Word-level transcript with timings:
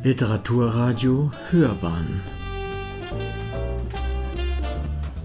Literaturradio 0.00 1.32
Hörbahn 1.50 2.20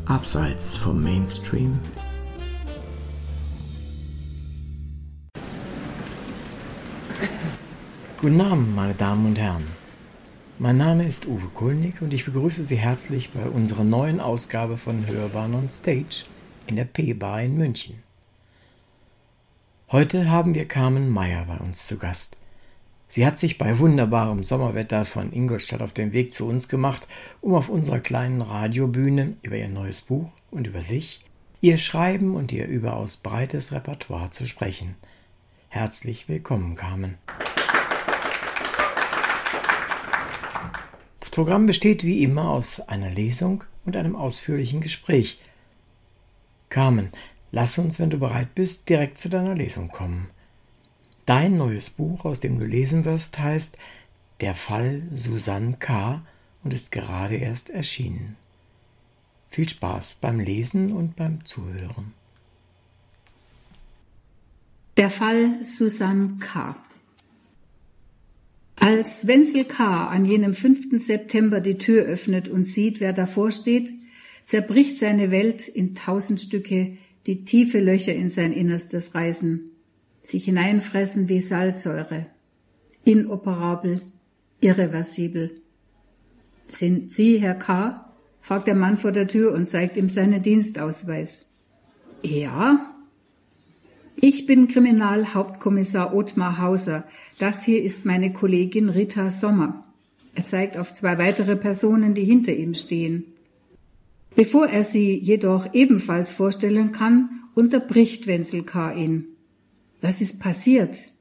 Abseits 0.08 0.76
vom 0.76 1.04
Mainstream 1.04 1.80
Guten 8.20 8.42
Abend, 8.42 8.76
meine 8.76 8.96
Damen 8.96 9.28
und 9.28 9.38
Herren. 9.38 9.68
Mein 10.58 10.78
Name 10.78 11.06
ist 11.06 11.28
Uwe 11.28 11.50
Kulnig 11.54 12.02
und 12.02 12.12
ich 12.12 12.26
begrüße 12.26 12.64
Sie 12.64 12.78
herzlich 12.78 13.30
bei 13.30 13.48
unserer 13.48 13.84
neuen 13.84 14.20
Ausgabe 14.20 14.78
von 14.78 15.06
Hörbahn 15.06 15.54
on 15.54 15.70
Stage 15.70 16.26
in 16.66 16.78
der 16.78 16.86
P-Bar 16.86 17.44
in 17.44 17.58
München. 17.58 18.02
Heute 19.92 20.32
haben 20.32 20.56
wir 20.56 20.68
Carmen 20.68 21.12
Meyer 21.12 21.46
bei 21.46 21.58
uns 21.58 21.86
zu 21.86 22.00
Gast. 22.00 22.38
Sie 23.14 23.28
hat 23.28 23.38
sich 23.38 23.60
bei 23.60 23.78
wunderbarem 23.78 24.44
Sommerwetter 24.44 25.06
von 25.06 25.32
Ingolstadt 25.34 25.84
auf 25.84 25.92
den 25.92 26.14
Weg 26.14 26.34
zu 26.34 26.48
uns 26.48 26.68
gemacht, 26.68 27.08
um 27.42 27.54
auf 27.54 27.70
unserer 27.70 28.00
kleinen 28.00 28.42
Radiobühne 28.42 29.38
über 29.44 29.56
ihr 29.56 29.70
neues 29.70 30.02
Buch 30.02 30.32
und 30.50 30.66
über 30.66 30.82
sich, 30.82 31.20
ihr 31.62 31.78
Schreiben 31.78 32.34
und 32.34 32.52
ihr 32.52 32.66
überaus 32.66 33.18
breites 33.18 33.72
Repertoire 33.72 34.32
zu 34.32 34.48
sprechen. 34.48 34.96
Herzlich 35.70 36.28
willkommen, 36.28 36.74
Carmen. 36.74 37.20
Das 41.20 41.30
Programm 41.30 41.68
besteht 41.68 42.04
wie 42.04 42.24
immer 42.24 42.50
aus 42.50 42.80
einer 42.80 43.12
Lesung 43.12 43.64
und 43.86 43.96
einem 43.96 44.16
ausführlichen 44.16 44.82
Gespräch. 44.82 45.40
Carmen, 46.70 47.12
lass 47.52 47.78
uns, 47.78 48.00
wenn 48.00 48.10
du 48.10 48.18
bereit 48.18 48.56
bist, 48.56 48.90
direkt 48.90 49.20
zu 49.20 49.30
deiner 49.30 49.54
Lesung 49.54 49.90
kommen. 49.90 50.32
Dein 51.26 51.56
neues 51.56 51.90
Buch, 51.90 52.26
aus 52.26 52.42
dem 52.42 52.60
du 52.60 52.66
lesen 52.66 53.06
wirst, 53.06 53.40
heißt 53.40 53.78
Der 54.42 54.56
Fall 54.56 55.04
Susanne 55.16 55.78
K. 55.80 56.22
und 56.64 56.74
ist 56.74 56.92
gerade 56.92 57.36
erst 57.36 57.70
erschienen. 57.70 58.36
Viel 59.50 59.70
Spaß 59.70 60.16
beim 60.16 60.40
Lesen 60.40 60.92
und 60.92 61.16
beim 61.16 61.46
Zuhören. 61.46 62.14
Der 64.98 65.10
Fall 65.10 65.66
Susanne 65.66 66.38
K. 66.40 66.76
Als 68.76 69.26
Wenzel 69.26 69.64
K. 69.64 70.08
an 70.08 70.26
jenem 70.26 70.54
5. 70.54 71.02
September 71.02 71.62
die 71.62 71.78
Tür 71.78 72.04
öffnet 72.04 72.50
und 72.50 72.68
sieht, 72.68 73.00
wer 73.00 73.14
davor 73.14 73.52
steht, 73.52 73.94
zerbricht 74.44 74.98
seine 74.98 75.32
Welt 75.32 75.70
in 75.70 75.96
tausend 75.96 76.42
Stücke, 76.42 76.98
die 77.28 77.46
tiefe 77.46 77.80
Löcher 77.80 78.14
in 78.14 78.30
sein 78.30 78.52
Innerstes 78.52 79.16
reißen 79.16 79.73
sich 80.24 80.46
hineinfressen 80.46 81.30
wie 81.30 81.42
Salzsäure. 81.42 82.26
Inoperabel, 83.04 84.02
irreversibel. 84.62 85.52
Sind 86.68 87.12
Sie 87.12 87.38
Herr 87.40 87.56
K.? 87.56 88.10
fragt 88.42 88.68
der 88.68 88.76
Mann 88.76 88.98
vor 88.98 89.12
der 89.12 89.28
Tür 89.28 89.54
und 89.54 89.68
zeigt 89.68 89.96
ihm 89.96 90.10
seinen 90.10 90.42
Dienstausweis. 90.42 91.46
Ja? 92.22 92.94
Ich 94.16 94.46
bin 94.46 94.68
Kriminalhauptkommissar 94.68 96.14
Ottmar 96.14 96.60
Hauser. 96.60 97.06
Das 97.40 97.64
hier 97.64 97.84
ist 97.84 98.06
meine 98.06 98.32
Kollegin 98.32 98.90
Rita 98.90 99.32
Sommer. 99.32 99.84
Er 100.36 100.46
zeigt 100.46 100.78
auf 100.78 100.94
zwei 100.94 101.18
weitere 101.18 101.56
Personen, 101.56 102.14
die 102.14 102.24
hinter 102.24 102.54
ihm 102.54 102.74
stehen. 102.74 103.26
Bevor 104.36 104.68
er 104.68 104.84
sie 104.84 105.18
jedoch 105.20 105.74
ebenfalls 105.74 106.32
vorstellen 106.32 106.92
kann, 106.92 107.30
unterbricht 107.54 108.26
Wenzel 108.26 108.64
K. 108.64 108.94
ihn. 108.94 109.33
Was 110.04 110.20
ist 110.20 110.42
passiert? 110.42 111.14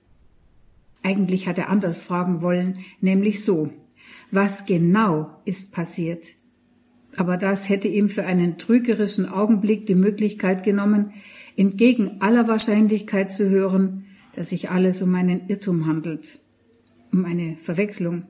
Eigentlich 1.05 1.47
hat 1.47 1.57
er 1.57 1.69
anders 1.69 2.03
fragen 2.03 2.43
wollen, 2.43 2.81
nämlich 3.01 3.45
so. 3.45 3.71
Was 4.33 4.67
genau 4.67 5.31
ist 5.45 5.71
passiert? 5.71 6.35
Aber 7.15 7.37
das 7.37 7.69
hätte 7.69 7.87
ihm 7.87 8.09
für 8.09 8.25
einen 8.25 8.59
trügerischen 8.59 9.29
Augenblick 9.29 9.87
die 9.87 9.95
Möglichkeit 9.95 10.65
genommen, 10.65 11.13
entgegen 11.57 12.17
aller 12.19 12.49
Wahrscheinlichkeit 12.49 13.33
zu 13.33 13.49
hören, 13.49 14.07
dass 14.35 14.49
sich 14.49 14.71
alles 14.71 15.01
um 15.01 15.15
einen 15.15 15.47
Irrtum 15.47 15.87
handelt, 15.87 16.41
um 17.13 17.25
eine 17.25 17.57
Verwechslung, 17.59 18.25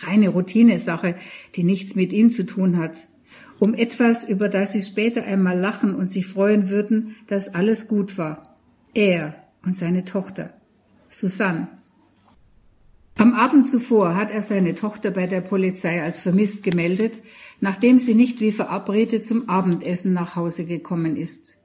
reine 0.00 0.30
Routinesache, 0.30 1.14
die 1.56 1.64
nichts 1.64 1.94
mit 1.94 2.14
ihm 2.14 2.30
zu 2.30 2.46
tun 2.46 2.78
hat, 2.78 3.06
um 3.58 3.74
etwas, 3.74 4.26
über 4.26 4.48
das 4.48 4.72
sie 4.72 4.80
später 4.80 5.24
einmal 5.24 5.58
lachen 5.58 5.94
und 5.94 6.08
sich 6.08 6.26
freuen 6.26 6.70
würden, 6.70 7.16
dass 7.26 7.54
alles 7.54 7.86
gut 7.86 8.16
war. 8.16 8.56
Er, 8.94 9.39
und 9.64 9.76
seine 9.76 10.04
Tochter, 10.04 10.54
Susanne. 11.08 11.68
Am 13.16 13.34
Abend 13.34 13.68
zuvor 13.68 14.16
hat 14.16 14.30
er 14.30 14.40
seine 14.40 14.74
Tochter 14.74 15.10
bei 15.10 15.26
der 15.26 15.42
Polizei 15.42 16.02
als 16.02 16.20
vermisst 16.20 16.62
gemeldet, 16.62 17.18
nachdem 17.60 17.98
sie 17.98 18.14
nicht 18.14 18.40
wie 18.40 18.52
verabredet 18.52 19.26
zum 19.26 19.48
Abendessen 19.48 20.14
nach 20.14 20.36
Hause 20.36 20.64
gekommen 20.64 21.16
ist. 21.16 21.58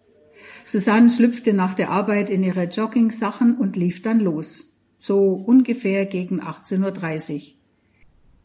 Susanne 0.65 1.09
schlüpfte 1.09 1.53
nach 1.53 1.73
der 1.73 1.91
Arbeit 1.91 2.29
in 2.29 2.43
ihre 2.43 2.65
Jogging-Sachen 2.65 3.57
und 3.57 3.77
lief 3.77 4.01
dann 4.01 4.19
los. 4.19 4.73
So 4.99 5.33
ungefähr 5.33 6.05
gegen 6.05 6.41
18.30 6.41 7.33
Uhr. 7.33 7.41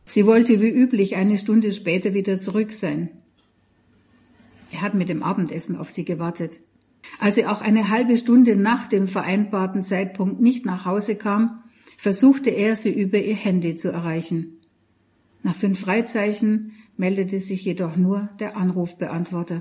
Sie 0.06 0.27
wollte 0.27 0.60
wie 0.60 0.71
üblich 0.71 1.16
eine 1.16 1.39
Stunde 1.39 1.72
später 1.72 2.15
wieder 2.15 2.39
zurück 2.39 2.72
sein. 2.72 3.10
Er 4.72 4.83
hat 4.83 4.94
mit 4.94 5.09
dem 5.09 5.22
Abendessen 5.22 5.77
auf 5.77 5.91
sie 5.91 6.05
gewartet. 6.05 6.60
Als 7.19 7.34
sie 7.34 7.47
auch 7.47 7.61
eine 7.61 7.91
halbe 7.91 8.16
Stunde 8.16 8.56
nach 8.56 8.87
dem 8.87 9.06
vereinbarten 9.06 9.83
Zeitpunkt 9.83 10.41
nicht 10.41 10.65
nach 10.65 10.84
Hause 10.84 11.16
kam, 11.16 11.62
versuchte 11.97 12.50
er, 12.50 12.77
sie 12.77 12.93
über 12.93 13.19
ihr 13.19 13.34
Handy 13.34 13.75
zu 13.75 13.91
erreichen. 13.91 14.59
Nach 15.43 15.55
fünf 15.55 15.81
Freizeichen 15.81 16.72
meldete 16.97 17.39
sich 17.39 17.65
jedoch 17.65 17.97
nur 17.97 18.28
der 18.41 18.56
Anrufbeantworter. 18.56 19.60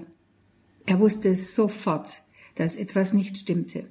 Er 0.85 0.99
wusste 0.99 1.35
sofort, 1.35 2.23
dass 2.55 2.75
etwas 2.75 3.13
nicht 3.13 3.37
stimmte. 3.37 3.85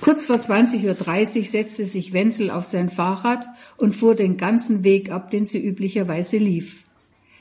Kurz 0.00 0.26
vor 0.26 0.36
20.30 0.36 1.38
Uhr 1.38 1.44
setzte 1.44 1.84
sich 1.84 2.12
Wenzel 2.12 2.50
auf 2.50 2.64
sein 2.64 2.88
Fahrrad 2.88 3.46
und 3.76 3.94
fuhr 3.94 4.14
den 4.14 4.36
ganzen 4.36 4.84
Weg 4.84 5.10
ab, 5.10 5.30
den 5.30 5.44
sie 5.44 5.64
üblicherweise 5.64 6.38
lief. 6.38 6.84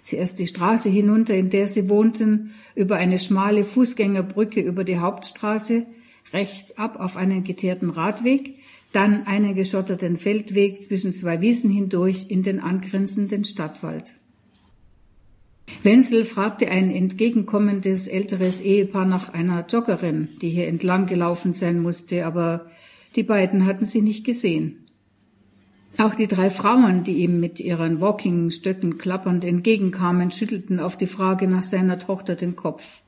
Zuerst 0.05 0.37
die 0.37 0.45
Straße 0.45 0.87
hinunter, 0.87 1.33
in 1.33 1.49
der 1.49 1.67
sie 1.67 1.89
wohnten, 1.89 2.51
über 2.75 2.97
eine 2.97 3.17
schmale 3.17 3.63
Fußgängerbrücke 3.63 4.61
über 4.61 4.83
die 4.83 4.99
Hauptstraße, 4.99 5.87
rechts 6.31 6.77
ab 6.77 6.99
auf 6.99 7.17
einen 7.17 7.43
geteerten 7.43 7.89
Radweg, 7.89 8.53
dann 8.91 9.25
einen 9.25 9.55
geschotterten 9.55 10.17
Feldweg 10.17 10.81
zwischen 10.81 11.11
zwei 11.11 11.41
Wiesen 11.41 11.71
hindurch 11.71 12.27
in 12.29 12.43
den 12.43 12.59
angrenzenden 12.59 13.43
Stadtwald. 13.45 14.13
Wenzel 15.81 16.23
fragte 16.23 16.69
ein 16.69 16.91
entgegenkommendes 16.91 18.07
älteres 18.07 18.61
Ehepaar 18.61 19.05
nach 19.05 19.33
einer 19.33 19.65
Joggerin, 19.67 20.29
die 20.39 20.49
hier 20.49 20.67
entlang 20.67 21.07
gelaufen 21.07 21.55
sein 21.55 21.81
musste, 21.81 22.27
aber 22.27 22.67
die 23.15 23.23
beiden 23.23 23.65
hatten 23.65 23.85
sie 23.85 24.03
nicht 24.03 24.23
gesehen. 24.23 24.84
Auch 25.97 26.13
die 26.13 26.27
drei 26.27 26.49
Frauen, 26.49 27.03
die 27.03 27.23
ihm 27.23 27.39
mit 27.39 27.59
ihren 27.59 28.01
Walkingstöcken 28.01 28.97
klappernd 28.97 29.45
entgegenkamen, 29.45 30.31
schüttelten 30.31 30.79
auf 30.79 30.97
die 30.97 31.07
Frage 31.07 31.47
nach 31.47 31.63
seiner 31.63 31.99
Tochter 31.99 32.35
den 32.35 32.55
Kopf. 32.55 33.01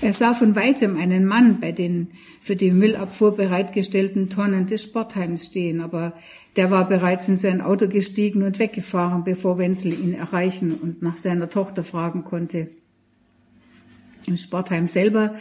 Er 0.00 0.12
sah 0.12 0.34
von 0.34 0.54
weitem 0.56 0.96
einen 0.98 1.24
Mann 1.24 1.60
bei 1.60 1.72
den 1.72 2.08
für 2.40 2.54
die 2.54 2.70
Müllabfuhr 2.70 3.34
bereitgestellten 3.34 4.28
Tonnen 4.28 4.66
des 4.66 4.82
Sportheims 4.82 5.46
stehen, 5.46 5.80
aber 5.80 6.12
der 6.56 6.70
war 6.70 6.86
bereits 6.86 7.28
in 7.28 7.36
sein 7.36 7.60
Auto 7.62 7.88
gestiegen 7.88 8.42
und 8.42 8.58
weggefahren, 8.58 9.24
bevor 9.24 9.56
Wenzel 9.56 9.92
ihn 9.92 10.12
erreichen 10.12 10.74
und 10.74 11.00
nach 11.00 11.16
seiner 11.16 11.48
Tochter 11.48 11.82
fragen 11.82 12.24
konnte. 12.24 12.68
Im 14.26 14.36
Sportheim 14.36 14.86
selber, 14.86 15.34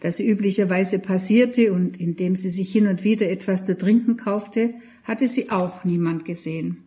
das 0.00 0.18
sie 0.18 0.28
üblicherweise 0.28 0.98
passierte 0.98 1.72
und 1.72 1.98
in 1.98 2.16
dem 2.16 2.36
sie 2.36 2.50
sich 2.50 2.70
hin 2.70 2.88
und 2.88 3.04
wieder 3.04 3.30
etwas 3.30 3.64
zu 3.64 3.78
trinken 3.78 4.16
kaufte, 4.16 4.74
hatte 5.04 5.28
sie 5.28 5.50
auch 5.50 5.84
niemand 5.84 6.24
gesehen. 6.24 6.84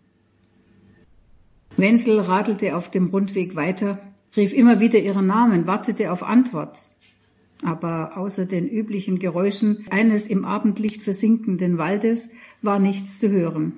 Wenzel 1.77 2.19
radelte 2.19 2.75
auf 2.75 2.89
dem 2.89 3.07
Rundweg 3.07 3.55
weiter, 3.55 3.99
rief 4.35 4.53
immer 4.53 4.79
wieder 4.79 4.99
ihren 4.99 5.27
Namen, 5.27 5.67
wartete 5.67 6.11
auf 6.11 6.23
Antwort. 6.23 6.91
Aber 7.63 8.17
außer 8.17 8.45
den 8.45 8.67
üblichen 8.67 9.19
Geräuschen 9.19 9.85
eines 9.89 10.27
im 10.27 10.45
Abendlicht 10.45 11.01
versinkenden 11.01 11.77
Waldes 11.77 12.31
war 12.61 12.79
nichts 12.79 13.17
zu 13.17 13.29
hören. 13.29 13.73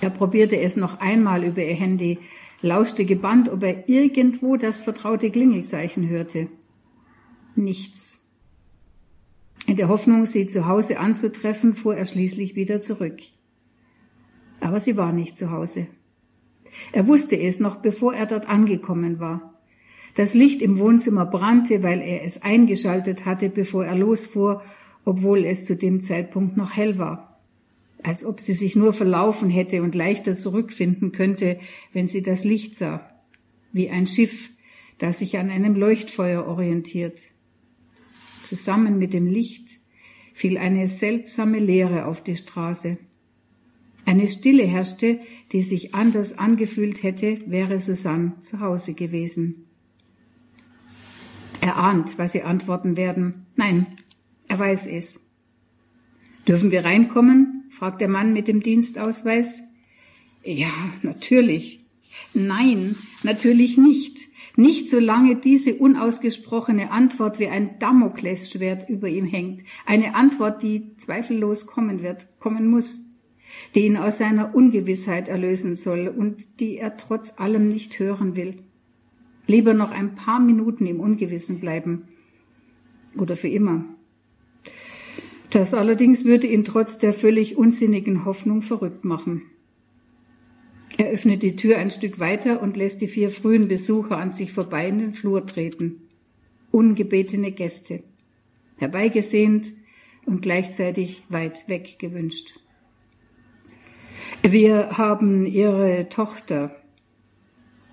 Er 0.00 0.10
probierte 0.10 0.58
es 0.58 0.76
noch 0.76 1.00
einmal 1.00 1.44
über 1.44 1.64
ihr 1.64 1.74
Handy, 1.74 2.18
lauschte 2.60 3.04
gebannt, 3.04 3.48
ob 3.48 3.62
er 3.62 3.88
irgendwo 3.88 4.56
das 4.56 4.82
vertraute 4.82 5.30
Klingelzeichen 5.30 6.08
hörte. 6.08 6.48
Nichts. 7.54 8.27
In 9.68 9.76
der 9.76 9.88
Hoffnung, 9.88 10.24
sie 10.24 10.46
zu 10.46 10.66
Hause 10.66 10.98
anzutreffen, 10.98 11.74
fuhr 11.74 11.94
er 11.94 12.06
schließlich 12.06 12.56
wieder 12.56 12.80
zurück. 12.80 13.18
Aber 14.60 14.80
sie 14.80 14.96
war 14.96 15.12
nicht 15.12 15.36
zu 15.36 15.50
Hause. 15.50 15.88
Er 16.92 17.06
wusste 17.06 17.38
es 17.38 17.60
noch, 17.60 17.76
bevor 17.76 18.14
er 18.14 18.24
dort 18.24 18.48
angekommen 18.48 19.20
war. 19.20 19.60
Das 20.14 20.32
Licht 20.32 20.62
im 20.62 20.78
Wohnzimmer 20.78 21.26
brannte, 21.26 21.82
weil 21.82 22.00
er 22.00 22.24
es 22.24 22.40
eingeschaltet 22.40 23.26
hatte, 23.26 23.50
bevor 23.50 23.84
er 23.84 23.94
losfuhr, 23.94 24.62
obwohl 25.04 25.44
es 25.44 25.66
zu 25.66 25.76
dem 25.76 26.02
Zeitpunkt 26.02 26.56
noch 26.56 26.74
hell 26.74 26.96
war. 26.98 27.38
als 28.02 28.24
ob 28.24 28.40
sie 28.40 28.52
sich 28.52 28.76
nur 28.76 28.92
verlaufen 28.92 29.50
hätte 29.50 29.82
und 29.82 29.94
leichter 29.94 30.36
zurückfinden 30.36 31.12
könnte, 31.12 31.58
wenn 31.92 32.08
sie 32.08 32.22
das 32.22 32.44
Licht 32.44 32.74
sah, 32.74 33.10
wie 33.72 33.90
ein 33.90 34.06
Schiff, 34.06 34.50
das 34.98 35.18
sich 35.18 35.36
an 35.36 35.50
einem 35.50 35.74
Leuchtfeuer 35.74 36.46
orientiert. 36.46 37.30
Zusammen 38.42 38.98
mit 38.98 39.12
dem 39.12 39.26
Licht 39.26 39.80
fiel 40.32 40.58
eine 40.58 40.88
seltsame 40.88 41.58
Leere 41.58 42.06
auf 42.06 42.22
die 42.22 42.36
Straße. 42.36 42.98
Eine 44.04 44.28
Stille 44.28 44.64
herrschte, 44.64 45.20
die 45.52 45.62
sich 45.62 45.94
anders 45.94 46.38
angefühlt 46.38 47.02
hätte, 47.02 47.40
wäre 47.46 47.78
Susanne 47.78 48.40
zu 48.40 48.60
Hause 48.60 48.94
gewesen. 48.94 49.66
Er 51.60 51.76
ahnt, 51.76 52.18
was 52.18 52.32
sie 52.32 52.42
antworten 52.42 52.96
werden. 52.96 53.46
Nein, 53.56 53.86
er 54.46 54.58
weiß 54.58 54.86
es. 54.86 55.28
Dürfen 56.46 56.70
wir 56.70 56.84
reinkommen? 56.84 57.64
fragt 57.70 58.00
der 58.00 58.08
Mann 58.08 58.32
mit 58.32 58.48
dem 58.48 58.62
Dienstausweis. 58.62 59.62
Ja, 60.42 60.72
natürlich. 61.02 61.80
Nein, 62.32 62.96
natürlich 63.22 63.76
nicht. 63.76 64.27
Nicht 64.58 64.88
solange 64.88 65.36
diese 65.36 65.76
unausgesprochene 65.76 66.90
Antwort 66.90 67.38
wie 67.38 67.46
ein 67.46 67.78
Damoklesschwert 67.78 68.90
über 68.90 69.06
ihm 69.06 69.24
hängt. 69.24 69.62
Eine 69.86 70.16
Antwort, 70.16 70.64
die 70.64 70.96
zweifellos 70.96 71.66
kommen 71.66 72.02
wird, 72.02 72.26
kommen 72.40 72.66
muss. 72.66 73.00
Die 73.76 73.86
ihn 73.86 73.96
aus 73.96 74.18
seiner 74.18 74.56
Ungewissheit 74.56 75.28
erlösen 75.28 75.76
soll 75.76 76.08
und 76.08 76.58
die 76.58 76.76
er 76.76 76.96
trotz 76.96 77.38
allem 77.38 77.68
nicht 77.68 78.00
hören 78.00 78.34
will. 78.34 78.64
Lieber 79.46 79.74
noch 79.74 79.92
ein 79.92 80.16
paar 80.16 80.40
Minuten 80.40 80.86
im 80.86 80.98
Ungewissen 80.98 81.60
bleiben. 81.60 82.08
Oder 83.16 83.36
für 83.36 83.46
immer. 83.46 83.84
Das 85.50 85.72
allerdings 85.72 86.24
würde 86.24 86.48
ihn 86.48 86.64
trotz 86.64 86.98
der 86.98 87.12
völlig 87.12 87.56
unsinnigen 87.56 88.24
Hoffnung 88.24 88.62
verrückt 88.62 89.04
machen. 89.04 89.42
Er 91.08 91.14
öffnet 91.14 91.42
die 91.42 91.56
Tür 91.56 91.78
ein 91.78 91.90
Stück 91.90 92.18
weiter 92.18 92.60
und 92.60 92.76
lässt 92.76 93.00
die 93.00 93.08
vier 93.08 93.30
frühen 93.30 93.66
Besucher 93.66 94.18
an 94.18 94.30
sich 94.30 94.52
vorbei 94.52 94.88
in 94.88 94.98
den 94.98 95.14
Flur 95.14 95.46
treten. 95.46 96.02
Ungebetene 96.70 97.50
Gäste. 97.50 98.02
Herbeigesehnt 98.76 99.72
und 100.26 100.42
gleichzeitig 100.42 101.22
weit 101.30 101.66
weg 101.66 101.98
gewünscht. 101.98 102.60
Wir 104.42 104.98
haben 104.98 105.46
Ihre 105.46 106.10
Tochter. 106.10 106.76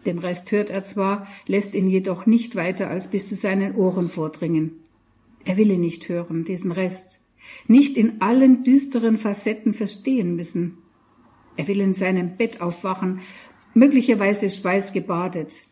Den 0.05 0.19
Rest 0.19 0.51
hört 0.51 0.69
er 0.69 0.83
zwar, 0.83 1.25
lässt 1.47 1.73
ihn 1.73 1.89
jedoch 1.89 2.25
nicht 2.25 2.57
weiter 2.57 2.89
als 2.89 3.09
bis 3.09 3.29
zu 3.29 3.35
seinen 3.35 3.75
Ohren 3.75 4.09
vordringen. 4.09 4.83
Er 5.45 5.55
will 5.55 5.71
ihn 5.71 5.79
nicht 5.79 6.09
hören, 6.09 6.43
diesen 6.43 6.73
Rest 6.73 7.21
nicht 7.69 7.95
in 7.95 8.19
allen 8.19 8.65
düsteren 8.65 9.15
Facetten 9.15 9.73
verstehen 9.73 10.35
müssen. 10.35 10.79
Er 11.57 11.67
will 11.67 11.81
in 11.81 11.93
seinem 11.93 12.37
Bett 12.37 12.61
aufwachen, 12.61 13.21
möglicherweise 13.73 14.49
schweißgebadet, 14.49 15.65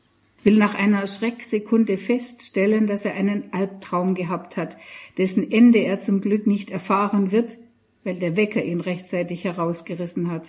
will 0.43 0.57
nach 0.57 0.75
einer 0.75 1.07
Schrecksekunde 1.07 1.97
feststellen, 1.97 2.87
dass 2.87 3.05
er 3.05 3.15
einen 3.15 3.53
Albtraum 3.53 4.15
gehabt 4.15 4.57
hat, 4.57 4.77
dessen 5.17 5.51
Ende 5.51 5.79
er 5.79 5.99
zum 5.99 6.21
Glück 6.21 6.47
nicht 6.47 6.69
erfahren 6.69 7.31
wird, 7.31 7.57
weil 8.03 8.15
der 8.15 8.35
Wecker 8.35 8.63
ihn 8.63 8.81
rechtzeitig 8.81 9.45
herausgerissen 9.45 10.29
hat. 10.29 10.47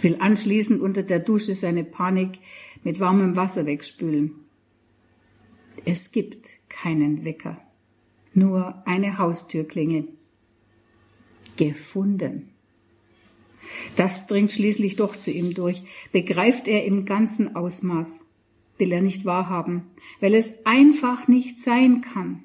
Will 0.00 0.16
anschließend 0.20 0.80
unter 0.80 1.02
der 1.02 1.18
Dusche 1.18 1.54
seine 1.54 1.84
Panik 1.84 2.38
mit 2.84 3.00
warmem 3.00 3.36
Wasser 3.36 3.66
wegspülen. 3.66 4.34
Es 5.84 6.12
gibt 6.12 6.54
keinen 6.68 7.24
Wecker 7.24 7.56
nur 8.34 8.82
eine 8.86 9.18
Haustürklingel. 9.18 10.08
Gefunden. 11.56 12.50
Das 13.96 14.26
dringt 14.26 14.52
schließlich 14.52 14.96
doch 14.96 15.16
zu 15.16 15.30
ihm 15.30 15.54
durch, 15.54 15.82
begreift 16.12 16.68
er 16.68 16.84
im 16.84 17.04
ganzen 17.04 17.56
Ausmaß, 17.56 18.26
will 18.78 18.92
er 18.92 19.02
nicht 19.02 19.24
wahrhaben, 19.24 19.82
weil 20.20 20.34
es 20.34 20.66
einfach 20.66 21.28
nicht 21.28 21.58
sein 21.58 22.00
kann. 22.00 22.42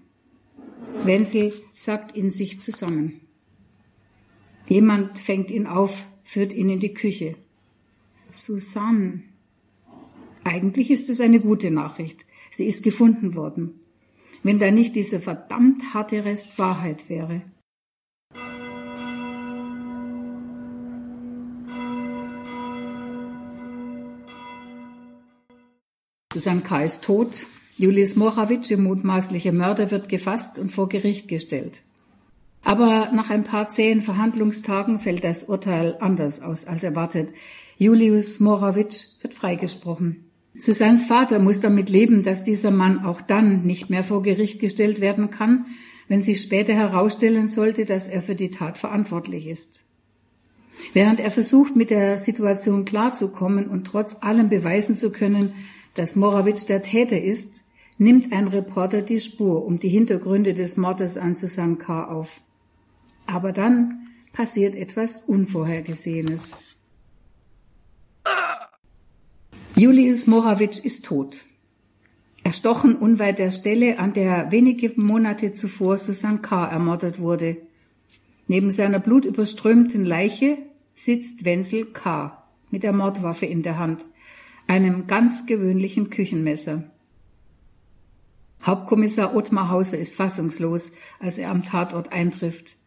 Wenzel 1.03 1.53
sackt 1.73 2.15
in 2.15 2.31
sich 2.31 2.59
zusammen. 2.61 3.21
Jemand 4.67 5.19
fängt 5.19 5.51
ihn 5.51 5.67
auf, 5.67 6.05
führt 6.23 6.53
ihn 6.53 6.69
in 6.69 6.79
die 6.79 6.93
Küche. 6.93 7.35
Susanne. 8.31 9.23
Eigentlich 10.43 10.91
ist 10.91 11.09
es 11.09 11.21
eine 11.21 11.39
gute 11.39 11.71
Nachricht. 11.71 12.25
Sie 12.49 12.65
ist 12.65 12.83
gefunden 12.83 13.35
worden 13.35 13.79
wenn 14.45 14.59
da 14.59 14.69
nicht 14.69 14.95
diese 14.95 15.19
verdammt 15.19 15.95
harte 15.95 16.23
Rest 16.23 16.59
Wahrheit 16.59 17.09
wäre. 17.09 17.41
Susanne 26.35 26.59
K. 26.59 26.83
ist 26.83 27.01
tot. 27.01 27.47
Julius 27.77 28.17
Morawitsch, 28.17 28.69
der 28.69 28.77
mutmaßliche 28.77 29.53
Mörder, 29.53 29.89
wird 29.89 30.09
gefasst 30.09 30.59
und 30.59 30.69
vor 30.69 30.89
Gericht 30.89 31.29
gestellt. 31.29 31.81
Aber 32.61 33.09
nach 33.13 33.29
ein 33.29 33.45
paar 33.45 33.69
zähen 33.69 34.01
Verhandlungstagen 34.01 34.99
fällt 34.99 35.23
das 35.23 35.45
Urteil 35.45 35.95
anders 36.01 36.41
aus 36.41 36.65
als 36.65 36.83
erwartet. 36.83 37.29
Julius 37.77 38.41
Morawitsch 38.41 39.05
wird 39.21 39.33
freigesprochen. 39.33 40.25
Susannes 40.57 41.05
Vater 41.05 41.39
muss 41.39 41.61
damit 41.61 41.89
leben, 41.89 42.25
dass 42.25 42.43
dieser 42.43 42.71
Mann 42.71 43.05
auch 43.05 43.21
dann 43.21 43.61
nicht 43.61 43.89
mehr 43.89 44.03
vor 44.03 44.21
Gericht 44.21 44.59
gestellt 44.59 44.99
werden 44.99 45.29
kann, 45.29 45.67
wenn 46.09 46.21
sich 46.21 46.41
später 46.41 46.73
herausstellen 46.73 47.47
sollte, 47.47 47.85
dass 47.85 48.09
er 48.09 48.21
für 48.21 48.35
die 48.35 48.49
Tat 48.49 48.77
verantwortlich 48.77 49.47
ist. 49.47 49.85
Während 50.91 51.21
er 51.21 51.31
versucht, 51.31 51.77
mit 51.77 51.91
der 51.91 52.17
Situation 52.17 52.83
klarzukommen 52.83 53.67
und 53.69 53.87
trotz 53.87 54.17
allem 54.19 54.49
beweisen 54.49 54.97
zu 54.97 55.11
können, 55.11 55.53
dass 55.95 56.15
Morawitsch 56.15 56.67
der 56.69 56.81
Täter 56.81 57.21
ist, 57.21 57.63
nimmt 57.97 58.31
ein 58.31 58.47
Reporter 58.47 59.01
die 59.01 59.19
Spur 59.19 59.65
um 59.65 59.79
die 59.79 59.89
Hintergründe 59.89 60.53
des 60.53 60.77
Mordes 60.77 61.17
an 61.17 61.35
Susanne 61.35 61.77
K. 61.77 62.05
auf. 62.05 62.41
Aber 63.25 63.51
dann 63.51 64.07
passiert 64.33 64.75
etwas 64.75 65.17
Unvorhergesehenes. 65.25 66.53
Julius 69.75 70.27
Morawitsch 70.27 70.79
ist 70.79 71.05
tot. 71.05 71.45
Erstochen 72.43 72.95
unweit 72.95 73.39
der 73.39 73.51
Stelle, 73.51 73.97
an 73.97 74.13
der 74.13 74.51
wenige 74.51 74.91
Monate 74.95 75.53
zuvor 75.53 75.97
Susan 75.97 76.41
K. 76.41 76.65
ermordet 76.67 77.19
wurde. 77.19 77.57
Neben 78.47 78.69
seiner 78.69 78.99
blutüberströmten 78.99 80.05
Leiche 80.05 80.57
sitzt 80.93 81.43
Wenzel 81.43 81.85
K. 81.85 82.43
mit 82.69 82.83
der 82.83 82.93
Mordwaffe 82.93 83.47
in 83.47 83.63
der 83.63 83.79
Hand, 83.79 84.05
einem 84.67 85.07
ganz 85.07 85.45
gewöhnlichen 85.45 86.09
Küchenmesser. 86.09 86.83
Hauptkommissar 88.63 89.35
Ottmar 89.35 89.69
Hauser 89.69 89.97
ist 89.97 90.15
fassungslos, 90.15 90.91
als 91.19 91.37
er 91.37 91.51
am 91.51 91.63
Tatort 91.63 92.11
eintrifft. 92.11 92.77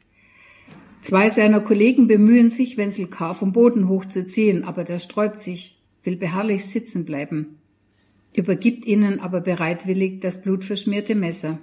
Zwei 1.03 1.31
seiner 1.31 1.61
Kollegen 1.61 2.09
bemühen 2.09 2.51
sich, 2.51 2.77
Wenzel 2.77 3.07
K. 3.07 3.33
vom 3.35 3.53
Boden 3.53 3.89
hochzuziehen, 3.89 4.65
aber 4.65 4.83
der 4.83 4.99
sträubt 4.99 5.41
sich 5.41 5.79
will 6.09 6.17
beharrlich 6.17 6.65
sitzen 6.65 7.05
bleiben, 7.05 7.59
übergibt 8.35 8.87
ihnen 8.87 9.21
aber 9.21 9.43
bereitwillig 9.43 10.21
das 10.21 10.41
blutverschmierte 10.41 11.15
Messer. 11.15 11.59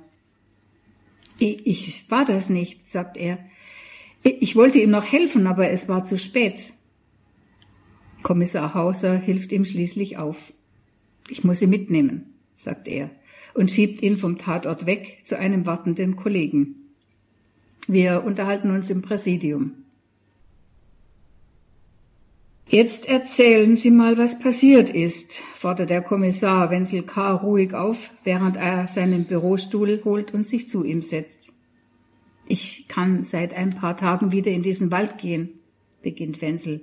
Ich 1.40 2.06
war 2.10 2.26
das 2.26 2.50
nicht, 2.50 2.86
sagt 2.86 3.18
er. 3.18 3.40
Ich 4.24 4.56
wollte 4.56 4.80
ihm 4.80 4.92
noch 4.92 5.12
helfen, 5.12 5.48
aber 5.48 5.72
es 5.72 5.90
war 5.90 6.04
zu 6.04 6.18
spät. 6.20 6.74
Kommissar 8.26 8.74
Hauser 8.74 9.16
hilft 9.20 9.52
ihm 9.52 9.66
schließlich 9.66 10.18
auf. 10.18 10.52
Ich 11.30 11.44
muss 11.44 11.60
sie 11.60 11.68
mitnehmen, 11.68 12.34
sagt 12.56 12.88
er 12.88 13.12
und 13.54 13.70
schiebt 13.70 14.02
ihn 14.02 14.18
vom 14.18 14.40
Tatort 14.40 14.88
weg 14.88 15.20
zu 15.24 15.38
einem 15.38 15.68
wartenden 15.68 16.16
Kollegen. 16.16 16.90
Wir 17.88 18.24
unterhalten 18.26 18.72
uns 18.72 18.90
im 18.90 19.04
Präsidium. 19.04 19.74
Jetzt 22.68 23.08
erzählen 23.08 23.76
Sie 23.76 23.92
mal, 23.92 24.18
was 24.18 24.40
passiert 24.40 24.90
ist, 24.90 25.34
fordert 25.54 25.92
der 25.92 26.02
Kommissar 26.02 26.72
Wenzel 26.72 27.04
K. 27.04 27.32
ruhig 27.32 27.76
auf, 27.76 28.10
während 28.24 28.58
er 28.58 28.88
seinen 28.88 29.26
Bürostuhl 29.26 30.02
holt 30.04 30.34
und 30.34 30.48
sich 30.48 30.68
zu 30.68 30.84
ihm 30.84 31.04
setzt. 31.04 31.54
Ich 32.48 32.88
kann 32.88 33.24
seit 33.24 33.54
ein 33.54 33.76
paar 33.76 33.96
Tagen 33.96 34.32
wieder 34.32 34.50
in 34.50 34.64
diesen 34.64 34.90
Wald 34.90 35.20
gehen, 35.20 35.60
beginnt 36.02 36.42
Wenzel. 36.42 36.82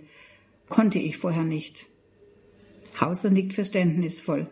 Konnte 0.72 0.98
ich 0.98 1.18
vorher 1.18 1.44
nicht. 1.44 1.86
Hauser 2.98 3.28
nickt 3.28 3.52
verständnisvoll. 3.52 4.50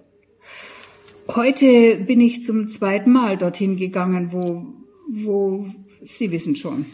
Heute 1.28 1.96
bin 1.96 2.20
ich 2.20 2.44
zum 2.44 2.68
zweiten 2.68 3.10
Mal 3.10 3.38
dorthin 3.38 3.78
gegangen, 3.78 4.30
wo, 4.30 4.66
wo, 5.08 5.66
Sie 6.02 6.30
wissen 6.30 6.56
schon. 6.56 6.84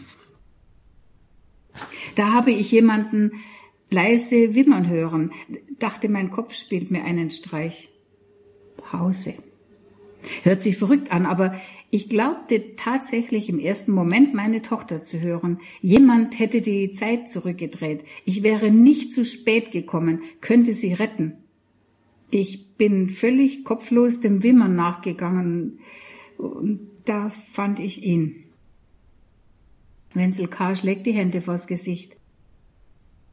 Da 2.15 2.31
habe 2.31 2.51
ich 2.51 2.71
jemanden 2.71 3.33
leise 3.89 4.55
wimmern 4.55 4.87
hören, 4.87 5.33
dachte 5.77 6.07
mein 6.07 6.29
Kopf 6.29 6.53
spielt 6.53 6.89
mir 6.89 7.03
einen 7.03 7.29
Streich. 7.29 7.89
Pause. 8.77 9.33
Hört 10.43 10.61
sich 10.61 10.77
verrückt 10.77 11.11
an, 11.11 11.25
aber 11.25 11.55
ich 11.89 12.09
glaubte 12.09 12.75
tatsächlich 12.75 13.49
im 13.49 13.59
ersten 13.59 13.91
Moment 13.91 14.33
meine 14.33 14.61
Tochter 14.61 15.01
zu 15.01 15.19
hören. 15.21 15.59
Jemand 15.81 16.39
hätte 16.39 16.61
die 16.61 16.91
Zeit 16.91 17.29
zurückgedreht. 17.29 18.03
Ich 18.25 18.43
wäre 18.43 18.71
nicht 18.71 19.11
zu 19.11 19.23
spät 19.23 19.71
gekommen, 19.71 20.21
könnte 20.41 20.73
sie 20.73 20.93
retten. 20.93 21.33
Ich 22.29 22.75
bin 22.75 23.09
völlig 23.09 23.63
kopflos 23.63 24.19
dem 24.19 24.43
Wimmern 24.43 24.75
nachgegangen 24.75 25.79
und 26.37 26.89
da 27.05 27.29
fand 27.29 27.79
ich 27.79 28.03
ihn. 28.03 28.43
Wenzel 30.13 30.47
K. 30.47 30.75
schlägt 30.75 31.05
die 31.05 31.13
Hände 31.13 31.41
vors 31.41 31.67
Gesicht. 31.67 32.17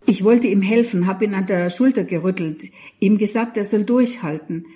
Ich 0.07 0.23
wollte 0.23 0.49
ihm 0.49 0.63
helfen, 0.63 1.07
habe 1.07 1.25
ihn 1.25 1.35
an 1.35 1.47
der 1.47 1.71
Schulter 1.71 2.05
gerüttelt, 2.05 2.65
ihm 3.01 3.17
gesagt, 3.17 3.57
er 3.57 3.65
soll 3.65 3.85
durchhalten. 3.85 4.67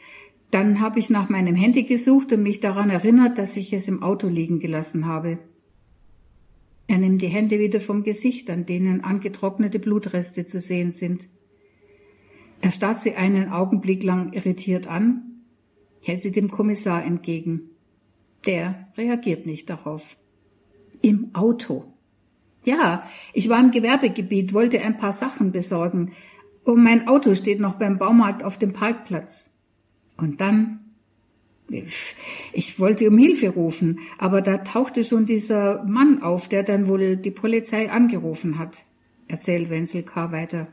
Dann 0.51 0.81
habe 0.81 0.99
ich 0.99 1.11
nach 1.11 1.29
meinem 1.29 1.55
Handy 1.55 1.83
gesucht 1.83 2.33
und 2.33 2.43
mich 2.43 2.61
daran 2.61 2.91
erinnert, 2.91 3.39
dass 3.39 3.57
ich 3.57 3.73
es 3.73 3.89
im 3.89 4.03
Auto 4.03 4.29
liegen 4.29 4.61
gelassen 4.61 5.07
habe. 5.07 5.39
Er 6.87 6.97
nimmt 6.97 7.21
die 7.21 7.29
Hände 7.29 7.59
wieder 7.59 7.81
vom 7.81 8.03
Gesicht, 8.03 8.49
an 8.49 8.65
denen 8.65 9.05
angetrocknete 9.05 9.79
Blutreste 9.79 10.47
zu 10.47 10.59
sehen 10.59 10.93
sind. 10.93 11.29
Er 12.63 12.73
starrt 12.73 13.01
sie 13.01 13.15
einen 13.15 13.51
Augenblick 13.51 14.03
lang 14.03 14.33
irritiert 14.33 14.87
an, 14.87 15.43
hält 16.03 16.23
sie 16.23 16.33
dem 16.33 16.51
Kommissar 16.51 17.05
entgegen. 17.05 17.71
Der 18.47 18.89
reagiert 18.97 19.45
nicht 19.45 19.69
darauf. 19.69 20.17
Im 21.03 21.35
Auto. 21.35 21.93
Ja, 22.65 23.05
ich 23.35 23.51
war 23.51 23.61
im 23.61 23.71
Gewerbegebiet, 23.71 24.55
wollte 24.55 24.81
ein 24.81 24.97
paar 24.97 25.13
Sachen 25.13 25.53
besorgen. 25.53 26.13
Und 26.65 26.83
mein 26.83 27.07
Auto 27.07 27.35
steht 27.35 27.61
noch 27.61 27.75
beim 27.75 27.99
Baumarkt 27.99 28.43
auf 28.43 28.59
dem 28.59 28.73
Parkplatz. 28.73 29.58
Und 30.19 30.41
dann, 30.41 30.81
ich 32.53 32.79
wollte 32.79 33.09
um 33.09 33.17
Hilfe 33.17 33.51
rufen, 33.51 34.01
aber 34.19 34.43
da 34.43 34.59
tauchte 34.59 35.05
schon 35.05 35.25
dieser 35.25 35.85
Mann 35.85 36.23
auf, 36.23 36.49
der 36.49 36.65
dann 36.65 36.89
wohl 36.89 37.17
die 37.17 37.31
Polizei 37.31 37.91
angerufen 37.91 38.59
hat, 38.59 38.85
erzählt 39.29 39.71
Wenzel 39.71 40.03
K. 40.03 40.33
weiter. 40.33 40.69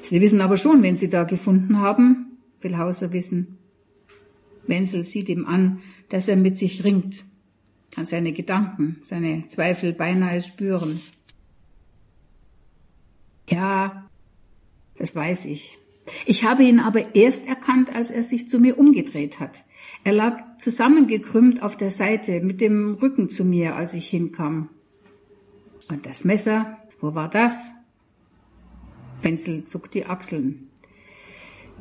Sie 0.00 0.20
wissen 0.20 0.40
aber 0.40 0.56
schon, 0.56 0.82
wen 0.82 0.96
Sie 0.96 1.10
da 1.10 1.24
gefunden 1.24 1.78
haben, 1.78 2.38
will 2.60 2.78
Hauser 2.78 3.12
wissen. 3.12 3.58
Wenzel 4.66 5.04
sieht 5.04 5.28
ihm 5.28 5.46
an, 5.46 5.80
dass 6.08 6.28
er 6.28 6.36
mit 6.36 6.56
sich 6.56 6.84
ringt, 6.84 7.24
kann 7.90 8.06
seine 8.06 8.32
Gedanken, 8.32 8.96
seine 9.02 9.46
Zweifel 9.48 9.92
beinahe 9.92 10.40
spüren. 10.40 11.00
Ja, 13.50 14.08
das 14.96 15.14
weiß 15.14 15.44
ich, 15.46 15.78
ich 16.26 16.44
habe 16.44 16.64
ihn 16.64 16.80
aber 16.80 17.14
erst 17.14 17.46
erkannt, 17.46 17.94
als 17.94 18.10
er 18.10 18.22
sich 18.22 18.48
zu 18.48 18.58
mir 18.58 18.78
umgedreht 18.78 19.40
hat. 19.40 19.64
Er 20.04 20.12
lag 20.12 20.58
zusammengekrümmt 20.58 21.62
auf 21.62 21.76
der 21.76 21.90
Seite 21.90 22.40
mit 22.40 22.60
dem 22.60 22.94
Rücken 22.94 23.30
zu 23.30 23.44
mir, 23.44 23.76
als 23.76 23.94
ich 23.94 24.08
hinkam. 24.08 24.68
Und 25.88 26.06
das 26.06 26.24
Messer, 26.24 26.78
wo 27.00 27.14
war 27.14 27.28
das? 27.28 27.72
Wenzel 29.22 29.64
zuckt 29.64 29.94
die 29.94 30.06
Achseln. 30.06 30.70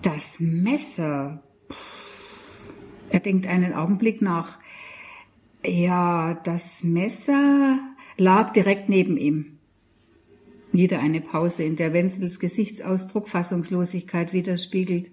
Das 0.02 0.40
Messer. 0.40 1.44
Er 3.10 3.20
denkt 3.20 3.48
einen 3.48 3.74
Augenblick 3.74 4.22
nach. 4.22 4.60
Ja, 5.66 6.34
das 6.34 6.84
Messer 6.84 7.80
lag 8.18 8.52
direkt 8.52 8.90
neben 8.90 9.18
ihm. 9.18 9.60
Wieder 10.74 11.00
eine 11.00 11.22
Pause, 11.22 11.64
in 11.64 11.76
der 11.76 11.94
Wenzels 11.94 12.40
Gesichtsausdruck 12.40 13.30
Fassungslosigkeit 13.30 14.34
widerspiegelt. 14.34 15.12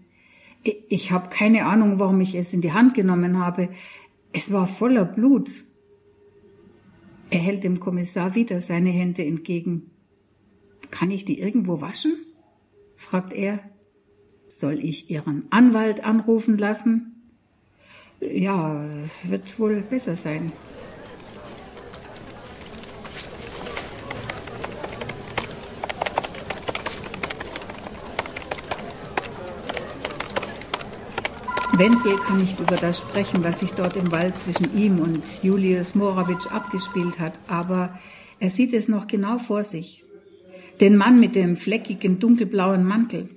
Ich 0.63 1.13
habe 1.13 1.29
keine 1.29 1.67
Ahnung, 1.67 1.99
warum 1.99 2.19
ich 2.23 2.35
es 2.35 2.55
in 2.55 2.63
die 2.63 2.73
Hand 2.73 2.95
genommen 2.95 3.39
habe. 3.39 3.69
Es 4.33 4.55
war 4.55 4.67
voller 4.67 5.05
Blut. 5.05 5.51
Er 7.29 7.41
hält 7.41 7.63
dem 7.63 7.79
Kommissar 7.79 8.35
wieder 8.35 8.63
seine 8.63 8.89
Hände 8.89 9.23
entgegen. 9.23 9.91
Kann 10.91 11.11
ich 11.11 11.27
die 11.27 11.39
irgendwo 11.39 11.83
waschen? 11.83 12.15
fragt 12.97 13.35
er. 13.35 13.61
Soll 14.51 14.83
ich 14.83 15.11
Ihren 15.11 15.45
Anwalt 15.51 16.05
anrufen 16.05 16.57
lassen? 16.57 17.23
Ja, 18.21 18.83
wird 19.25 19.59
wohl 19.59 19.83
besser 19.83 20.17
sein. 20.17 20.53
Wenzel 31.81 32.17
kann 32.17 32.37
nicht 32.37 32.61
über 32.61 32.77
das 32.77 32.99
sprechen, 32.99 33.43
was 33.43 33.61
sich 33.61 33.71
dort 33.71 33.97
im 33.97 34.13
Wald 34.13 34.37
zwischen 34.37 34.77
ihm 34.77 34.99
und 34.99 35.43
Julius 35.43 35.95
Morawitsch 35.95 36.47
abgespielt 36.49 37.19
hat, 37.19 37.41
aber 37.47 37.99
er 38.39 38.51
sieht 38.51 38.75
es 38.75 38.87
noch 38.87 39.07
genau 39.07 39.39
vor 39.39 39.65
sich. 39.65 40.05
Den 40.83 40.99
Mann 40.99 41.19
mit 41.21 41.35
dem 41.35 41.57
fleckigen 41.57 42.19
dunkelblauen 42.19 42.85
Mantel. 42.85 43.31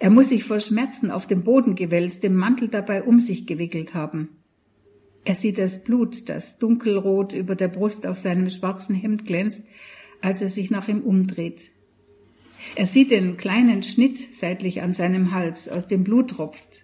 Er 0.00 0.10
muss 0.10 0.30
sich 0.30 0.42
vor 0.42 0.58
Schmerzen 0.58 1.12
auf 1.12 1.28
dem 1.28 1.44
Boden 1.44 1.76
gewälzt, 1.76 2.24
den 2.24 2.34
Mantel 2.34 2.66
dabei 2.66 3.04
um 3.04 3.20
sich 3.20 3.46
gewickelt 3.46 3.94
haben. 3.94 4.28
Er 5.24 5.36
sieht 5.36 5.58
das 5.58 5.84
Blut, 5.84 6.28
das 6.28 6.58
dunkelrot 6.58 7.32
über 7.32 7.54
der 7.54 7.68
Brust 7.68 8.08
auf 8.08 8.16
seinem 8.16 8.50
schwarzen 8.50 8.96
Hemd 8.96 9.24
glänzt, 9.24 9.68
als 10.20 10.42
er 10.42 10.48
sich 10.48 10.72
nach 10.72 10.88
ihm 10.88 11.02
umdreht. 11.02 11.70
Er 12.74 12.86
sieht 12.86 13.12
den 13.12 13.36
kleinen 13.36 13.84
Schnitt 13.84 14.34
seitlich 14.34 14.82
an 14.82 14.92
seinem 14.92 15.30
Hals, 15.30 15.68
aus 15.68 15.86
dem 15.86 16.02
Blut 16.02 16.30
tropft 16.30 16.83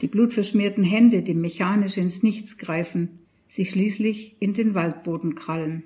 die 0.00 0.08
blutverschmierten 0.08 0.84
Hände, 0.84 1.22
die 1.22 1.34
mechanisch 1.34 1.96
ins 1.96 2.22
Nichts 2.22 2.58
greifen, 2.58 3.20
sich 3.48 3.70
schließlich 3.70 4.36
in 4.40 4.54
den 4.54 4.74
Waldboden 4.74 5.34
krallen. 5.34 5.82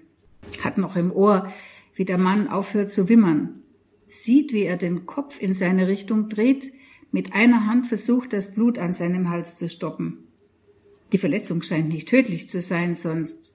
Hat 0.62 0.78
noch 0.78 0.96
im 0.96 1.10
Ohr, 1.10 1.50
wie 1.94 2.04
der 2.04 2.18
Mann 2.18 2.48
aufhört 2.48 2.92
zu 2.92 3.08
wimmern, 3.08 3.62
sieht, 4.06 4.52
wie 4.52 4.64
er 4.64 4.76
den 4.76 5.06
Kopf 5.06 5.40
in 5.40 5.54
seine 5.54 5.88
Richtung 5.88 6.28
dreht, 6.28 6.72
mit 7.10 7.32
einer 7.32 7.66
Hand 7.66 7.86
versucht, 7.86 8.32
das 8.32 8.54
Blut 8.54 8.78
an 8.78 8.92
seinem 8.92 9.30
Hals 9.30 9.56
zu 9.56 9.68
stoppen. 9.68 10.24
Die 11.12 11.18
Verletzung 11.18 11.62
scheint 11.62 11.88
nicht 11.88 12.08
tödlich 12.08 12.48
zu 12.48 12.60
sein, 12.60 12.96
sonst 12.96 13.52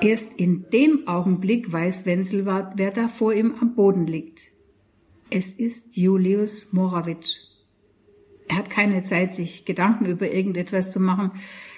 Erst 0.00 0.36
in 0.36 0.64
dem 0.72 1.06
Augenblick 1.06 1.70
weiß 1.70 2.06
Wenzelwart, 2.06 2.72
wer 2.76 2.90
da 2.90 3.06
vor 3.06 3.32
ihm 3.34 3.54
am 3.60 3.76
Boden 3.76 4.08
liegt. 4.08 4.50
Es 5.30 5.54
ist 5.54 5.96
Julius 5.96 6.72
Morawitsch. 6.72 7.51
Er 8.52 8.58
hat 8.58 8.68
keine 8.68 9.02
Zeit, 9.02 9.32
sich 9.32 9.64
Gedanken 9.64 10.04
über 10.04 10.30
irgendetwas 10.30 10.92
zu 10.92 11.00
machen, 11.00 11.30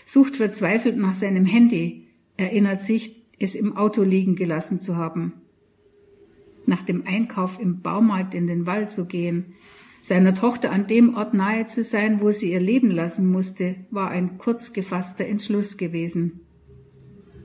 sucht 0.05 0.35
verzweifelt 0.35 0.97
nach 0.97 1.15
seinem 1.15 1.47
Handy, 1.47 2.09
erinnert 2.37 2.83
sich, 2.83 3.23
es 3.39 3.55
im 3.55 3.77
Auto 3.77 4.03
liegen 4.03 4.35
gelassen 4.35 4.81
zu 4.81 4.97
haben. 4.97 5.35
Nach 6.67 6.83
dem 6.83 7.07
Einkauf 7.07 7.61
im 7.61 7.81
Baumarkt 7.81 8.35
in 8.35 8.49
den 8.49 8.67
Wald 8.67 8.91
zu 8.91 9.07
gehen, 9.07 9.55
seiner 10.03 10.35
Tochter 10.35 10.73
an 10.73 10.89
dem 10.89 11.15
Ort 11.15 11.33
nahe 11.33 11.69
zu 11.69 11.85
sein, 11.85 12.21
wo 12.21 12.33
sie 12.33 12.51
ihr 12.51 12.61
Leben 12.61 12.91
lassen 12.91 13.31
musste, 13.31 13.77
war 13.93 14.11
ein 14.11 14.37
kurz 14.39 14.73
gefasster 14.73 15.27
Entschluss 15.27 15.77
gewesen. 15.77 16.41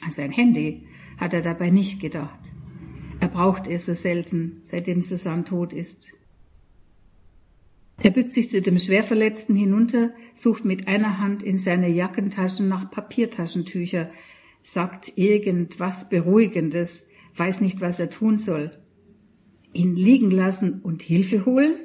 An 0.02 0.10
sein 0.10 0.32
Handy 0.32 0.88
hat 1.20 1.36
er 1.36 1.44
dabei 1.44 1.70
nicht 1.70 2.02
gedacht. 2.02 2.40
Er 3.20 3.28
braucht 3.28 3.68
es 3.68 3.86
so 3.86 3.94
selten, 3.94 4.62
seitdem 4.64 5.04
Susanne 5.04 5.44
tot 5.44 5.72
ist. 5.72 6.14
Er 8.02 8.12
bückt 8.12 8.32
sich 8.32 8.50
zu 8.50 8.62
dem 8.62 8.80
Schwerverletzten 8.80 9.56
hinunter, 9.56 10.12
sucht 10.34 10.64
mit 10.64 10.88
einer 10.88 11.20
Hand 11.20 11.44
in 11.44 11.60
seine 11.60 11.90
Jackentaschen 11.90 12.70
nach 12.70 12.90
Papiertaschentücher, 12.90 14.10
sagt 14.64 15.18
irgendwas 15.18 16.10
Beruhigendes, 16.10 17.10
weiß 17.36 17.62
nicht, 17.62 17.82
was 17.82 18.00
er 18.00 18.10
tun 18.10 18.40
soll. 18.40 18.72
Ihn 19.74 19.96
liegen 19.96 20.32
lassen 20.32 20.80
und 20.82 21.02
Hilfe 21.02 21.46
holen? 21.46 21.76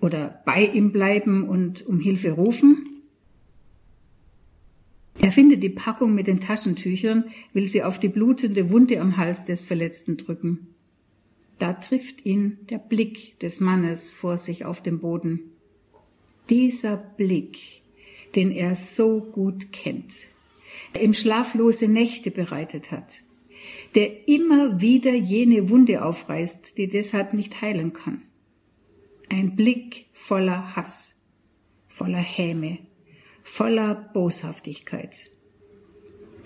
Oder 0.00 0.42
bei 0.46 0.64
ihm 0.64 0.92
bleiben 0.92 1.48
und 1.48 1.86
um 1.86 2.00
Hilfe 2.00 2.32
rufen? 2.32 2.88
Er 5.20 5.30
findet 5.30 5.62
die 5.62 5.68
Packung 5.68 6.14
mit 6.14 6.26
den 6.26 6.40
Taschentüchern, 6.40 7.24
will 7.52 7.68
sie 7.68 7.82
auf 7.82 8.00
die 8.00 8.08
blutende 8.08 8.70
Wunde 8.70 9.00
am 9.00 9.18
Hals 9.18 9.44
des 9.44 9.64
Verletzten 9.64 10.16
drücken. 10.16 10.71
Da 11.62 11.74
trifft 11.74 12.26
ihn 12.26 12.58
der 12.70 12.78
Blick 12.78 13.38
des 13.38 13.60
Mannes 13.60 14.14
vor 14.14 14.36
sich 14.36 14.64
auf 14.64 14.82
dem 14.82 14.98
Boden. 14.98 15.52
Dieser 16.50 16.96
Blick, 16.96 17.82
den 18.34 18.50
er 18.50 18.74
so 18.74 19.20
gut 19.20 19.70
kennt, 19.70 20.12
der 20.92 21.04
ihm 21.04 21.12
schlaflose 21.12 21.86
Nächte 21.86 22.32
bereitet 22.32 22.90
hat, 22.90 23.22
der 23.94 24.26
immer 24.26 24.80
wieder 24.80 25.14
jene 25.14 25.70
Wunde 25.70 26.04
aufreißt, 26.04 26.78
die 26.78 26.88
deshalb 26.88 27.32
nicht 27.32 27.62
heilen 27.62 27.92
kann. 27.92 28.22
Ein 29.30 29.54
Blick 29.54 30.06
voller 30.12 30.74
Hass, 30.74 31.22
voller 31.86 32.18
Häme, 32.18 32.78
voller 33.44 33.94
Boshaftigkeit. 34.12 35.30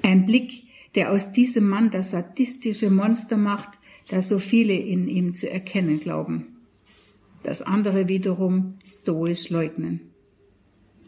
Ein 0.03 0.27
Blick, 0.27 0.65
der 0.95 1.11
aus 1.11 1.33
diesem 1.33 1.67
Mann 1.67 1.91
das 1.91 2.11
sadistische 2.11 2.91
Monster 2.91 3.39
macht, 3.39 3.79
das 4.09 4.29
so 4.29 4.39
viele 4.39 4.75
in 4.75 5.09
ihm 5.09 5.35
zu 5.35 5.51
erkennen 5.51 6.01
glauben. 6.01 6.57
Das 7.43 7.63
andere 7.63 8.09
wiederum 8.09 8.79
stoisch 8.85 9.51
leugnen. 9.51 10.01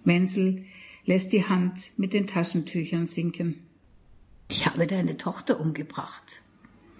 Wenzel 0.04 0.64
lässt 1.04 1.32
die 1.32 1.44
Hand 1.44 1.90
mit 1.96 2.12
den 2.12 2.26
Taschentüchern 2.26 3.06
sinken. 3.06 3.66
Ich 4.50 4.66
habe 4.66 4.86
deine 4.86 5.16
Tochter 5.16 5.60
umgebracht, 5.60 6.42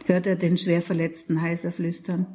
hört 0.07 0.27
er 0.27 0.37
den 0.37 0.57
schwer 0.57 0.83
verletzten 0.83 1.41
Heiser 1.41 1.73
flüstern. 1.73 2.27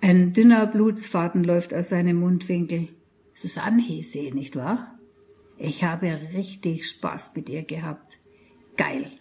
Ein 0.00 0.32
dünner 0.32 0.66
Blutsfaden 0.66 1.44
läuft 1.44 1.72
aus 1.72 1.90
seinem 1.90 2.16
Mundwinkel. 2.16 2.88
Susanne 3.34 3.82
hieß 3.82 4.12
sie, 4.12 4.32
nicht 4.32 4.56
wahr? 4.56 4.98
Ich 5.58 5.84
habe 5.84 6.18
richtig 6.34 6.88
Spaß 6.88 7.36
mit 7.36 7.48
ihr 7.48 7.62
gehabt. 7.62 8.18
Geil. 8.76 9.12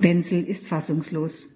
Wenzel 0.00 0.42
ist 0.42 0.66
fassungslos. 0.66 1.51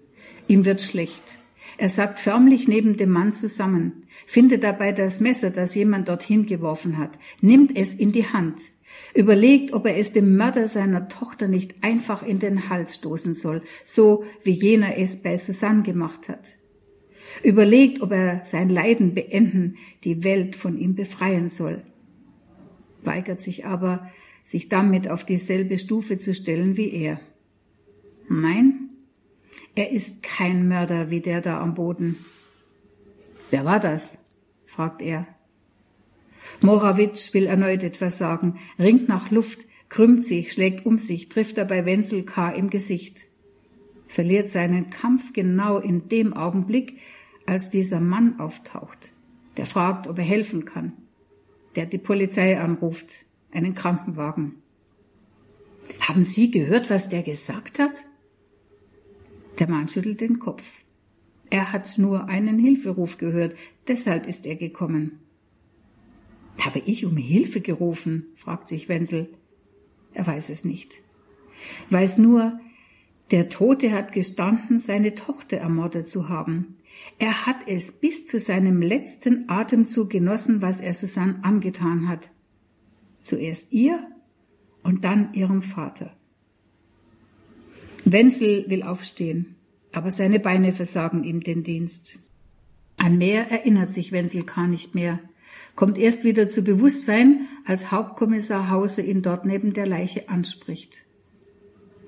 Ihm 0.47 0.65
wird 0.65 0.81
schlecht. 0.81 1.39
Er 1.77 1.89
sagt 1.89 2.19
förmlich 2.19 2.67
neben 2.67 2.97
dem 2.97 3.11
Mann 3.11 3.33
zusammen, 3.33 4.03
findet 4.25 4.63
dabei 4.63 4.91
das 4.91 5.19
Messer, 5.19 5.51
das 5.51 5.75
jemand 5.75 6.09
dorthin 6.09 6.45
geworfen 6.45 6.97
hat, 6.97 7.19
nimmt 7.41 7.75
es 7.77 7.93
in 7.93 8.11
die 8.11 8.25
Hand, 8.25 8.59
überlegt, 9.13 9.73
ob 9.73 9.85
er 9.85 9.97
es 9.97 10.11
dem 10.11 10.37
Mörder 10.37 10.67
seiner 10.67 11.07
Tochter 11.07 11.47
nicht 11.47 11.83
einfach 11.83 12.23
in 12.23 12.39
den 12.39 12.69
Hals 12.69 12.95
stoßen 12.95 13.35
soll, 13.35 13.61
so 13.83 14.23
wie 14.43 14.51
jener 14.51 14.97
es 14.97 15.21
bei 15.21 15.37
Susanne 15.37 15.83
gemacht 15.83 16.29
hat. 16.29 16.57
Überlegt, 17.43 18.01
ob 18.01 18.11
er 18.11 18.41
sein 18.43 18.69
Leiden 18.69 19.13
beenden, 19.13 19.75
die 20.03 20.23
Welt 20.23 20.55
von 20.55 20.79
ihm 20.79 20.95
befreien 20.95 21.49
soll. 21.49 21.83
Weigert 23.03 23.41
sich 23.41 23.65
aber, 23.65 24.09
sich 24.43 24.69
damit 24.69 25.07
auf 25.07 25.25
dieselbe 25.25 25.77
Stufe 25.77 26.17
zu 26.17 26.33
stellen 26.33 26.77
wie 26.77 26.91
er. 26.91 27.19
Nein, 28.29 28.86
er 29.77 29.91
ist 29.91 30.23
kein 30.23 30.67
Mörder 30.67 31.09
wie 31.09 31.21
der 31.21 31.41
da 31.41 31.61
am 31.61 31.73
Boden. 31.75 32.17
Wer 33.51 33.65
war 33.65 33.79
das? 33.79 34.25
fragt 34.65 35.01
er. 35.01 35.27
Morawitsch 36.61 37.33
will 37.33 37.45
erneut 37.45 37.83
etwas 37.83 38.17
sagen, 38.17 38.59
ringt 38.79 39.07
nach 39.07 39.31
Luft, 39.31 39.65
krümmt 39.89 40.25
sich, 40.25 40.51
schlägt 40.51 40.85
um 40.85 40.97
sich, 40.97 41.29
trifft 41.29 41.57
dabei 41.57 41.85
Wenzel 41.85 42.23
K. 42.23 42.49
im 42.49 42.69
Gesicht. 42.69 43.25
Verliert 44.07 44.49
seinen 44.49 44.89
Kampf 44.89 45.33
genau 45.33 45.79
in 45.79 46.09
dem 46.09 46.33
Augenblick, 46.33 46.99
als 47.45 47.69
dieser 47.69 47.99
Mann 47.99 48.39
auftaucht, 48.39 49.11
der 49.55 49.65
fragt, 49.65 50.07
ob 50.07 50.17
er 50.17 50.25
helfen 50.25 50.65
kann, 50.65 50.93
der 51.75 51.85
die 51.85 51.97
Polizei 51.97 52.59
anruft, 52.59 53.25
einen 53.51 53.73
Krankenwagen. 53.73 54.55
Haben 56.01 56.23
Sie 56.23 56.51
gehört, 56.51 56.89
was 56.89 57.09
der 57.09 57.23
gesagt 57.23 57.79
hat? 57.79 58.05
Der 59.59 59.69
Mann 59.69 59.89
schüttelt 59.89 60.21
den 60.21 60.39
Kopf. 60.39 60.83
Er 61.49 61.71
hat 61.71 61.97
nur 61.97 62.25
einen 62.25 62.59
Hilferuf 62.59 63.17
gehört, 63.17 63.57
deshalb 63.87 64.27
ist 64.27 64.45
er 64.45 64.55
gekommen. 64.55 65.19
Habe 66.59 66.79
ich 66.79 67.05
um 67.05 67.15
Hilfe 67.15 67.61
gerufen? 67.61 68.27
fragt 68.35 68.67
sich 68.67 68.89
Wenzel. 68.89 69.29
Er 70.13 70.27
weiß 70.27 70.49
es 70.49 70.65
nicht. 70.65 70.93
Weiß 71.89 72.17
nur, 72.17 72.59
der 73.31 73.49
Tote 73.49 73.91
hat 73.91 74.11
gestanden, 74.11 74.79
seine 74.79 75.15
Tochter 75.15 75.57
ermordet 75.57 76.09
zu 76.09 76.29
haben. 76.29 76.77
Er 77.19 77.45
hat 77.45 77.67
es 77.67 77.91
bis 77.91 78.25
zu 78.25 78.39
seinem 78.39 78.81
letzten 78.81 79.49
Atemzug 79.49 80.09
genossen, 80.09 80.61
was 80.61 80.81
er 80.81 80.93
Susanne 80.93 81.39
angetan 81.43 82.07
hat. 82.07 82.29
Zuerst 83.21 83.71
ihr 83.71 83.99
und 84.83 85.03
dann 85.03 85.33
ihrem 85.33 85.61
Vater. 85.61 86.15
Wenzel 88.11 88.69
will 88.69 88.83
aufstehen, 88.83 89.55
aber 89.91 90.11
seine 90.11 90.39
Beine 90.39 90.71
versagen 90.71 91.25
ihm 91.25 91.41
den 91.41 91.63
Dienst. 91.63 92.19
An 92.95 93.17
mehr 93.17 93.51
erinnert 93.51 93.91
sich 93.91 94.13
Wenzel 94.13 94.43
K. 94.43 94.65
nicht 94.65 94.95
mehr, 94.95 95.19
kommt 95.75 95.97
erst 95.97 96.23
wieder 96.23 96.47
zu 96.47 96.61
Bewusstsein, 96.61 97.47
als 97.65 97.91
Hauptkommissar 97.91 98.69
Hause 98.69 99.01
ihn 99.01 99.21
dort 99.23 99.45
neben 99.45 99.73
der 99.73 99.87
Leiche 99.87 100.29
anspricht. 100.29 101.03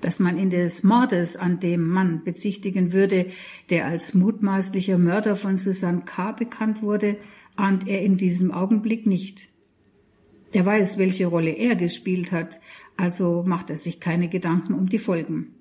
Dass 0.00 0.20
man 0.20 0.38
ihn 0.38 0.48
des 0.48 0.84
Mordes 0.84 1.36
an 1.36 1.60
dem 1.60 1.86
Mann 1.86 2.24
bezichtigen 2.24 2.94
würde, 2.94 3.26
der 3.68 3.84
als 3.84 4.14
mutmaßlicher 4.14 4.96
Mörder 4.96 5.36
von 5.36 5.58
Susanne 5.58 6.02
K. 6.06 6.32
bekannt 6.32 6.80
wurde, 6.80 7.18
ahnt 7.56 7.86
er 7.86 8.02
in 8.02 8.16
diesem 8.16 8.52
Augenblick 8.52 9.06
nicht. 9.06 9.48
Er 10.50 10.64
weiß, 10.64 10.96
welche 10.96 11.26
Rolle 11.26 11.50
er 11.50 11.76
gespielt 11.76 12.32
hat, 12.32 12.58
also 12.96 13.44
macht 13.46 13.68
er 13.68 13.76
sich 13.76 14.00
keine 14.00 14.30
Gedanken 14.30 14.72
um 14.72 14.88
die 14.88 14.98
Folgen. 14.98 15.56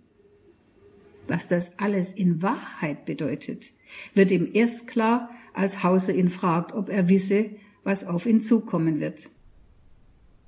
Was 1.29 1.47
das 1.47 1.77
alles 1.77 2.11
in 2.11 2.41
Wahrheit 2.41 3.05
bedeutet, 3.05 3.71
wird 4.15 4.31
ihm 4.31 4.49
erst 4.51 4.87
klar, 4.87 5.29
als 5.53 5.83
Hauser 5.83 6.13
ihn 6.15 6.29
fragt, 6.29 6.73
ob 6.73 6.89
er 6.89 7.07
wisse, 7.07 7.51
was 7.83 8.03
auf 8.03 8.25
ihn 8.25 8.41
zukommen 8.41 8.99
wird. 8.99 9.29